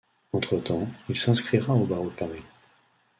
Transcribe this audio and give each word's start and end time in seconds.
Entretemps, 0.33 0.87
il 1.09 1.15
s'inscrira 1.15 1.75
au 1.75 1.85
barreau 1.85 2.09
de 2.09 2.15
Paris. 2.15 2.43